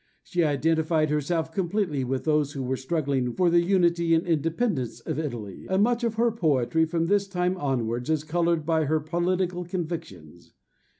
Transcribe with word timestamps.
She 0.23 0.43
identified 0.43 1.11
herself 1.11 1.51
completely 1.53 2.03
with 2.03 2.23
those 2.23 2.53
who 2.53 2.63
were 2.63 2.75
struggling 2.75 3.33
for 3.33 3.51
the 3.51 3.61
unity 3.61 4.15
and 4.15 4.25
independence 4.25 4.99
of 5.01 5.19
Italy, 5.19 5.67
and 5.69 5.83
much 5.83 6.03
of 6.03 6.15
her 6.15 6.31
poetry 6.31 6.85
from 6.85 7.05
this 7.05 7.27
time 7.27 7.55
onwards 7.55 8.09
is 8.09 8.23
coloured 8.23 8.65
by 8.65 8.85
her 8.85 8.99
political 8.99 9.63
convictions. 9.63 10.53